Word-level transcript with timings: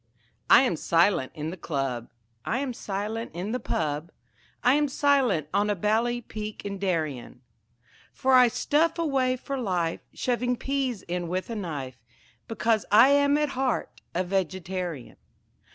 I 0.49 0.63
am 0.63 0.77
silent 0.77 1.31
in 1.35 1.51
the 1.51 1.57
Club, 1.57 2.09
I 2.43 2.57
am 2.57 2.73
silent 2.73 3.29
in 3.35 3.51
the 3.51 3.59
pub., 3.59 4.11
I 4.63 4.73
am 4.73 4.87
silent 4.87 5.47
on 5.53 5.69
a 5.69 5.75
bally 5.75 6.21
peak 6.21 6.65
in 6.65 6.79
Darien; 6.79 7.41
For 8.11 8.33
I 8.33 8.47
stuff 8.47 8.97
away 8.97 9.35
for 9.37 9.59
life 9.59 9.99
Shoving 10.11 10.55
peas 10.57 11.03
in 11.03 11.27
with 11.27 11.51
a 11.51 11.55
knife, 11.55 12.03
Because 12.47 12.83
I 12.91 13.09
am 13.09 13.37
at 13.37 13.49
heart 13.49 14.01
a 14.15 14.23
Vegetarian. 14.23 15.17